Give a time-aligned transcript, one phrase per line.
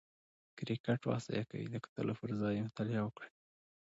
[0.57, 3.29] کرکټ وخت ضایع کوي، د کتلو پر ځای یې مطالعه وکړئ!